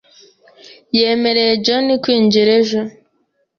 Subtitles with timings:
[0.97, 2.79] Yemereye John kwinjira ejo.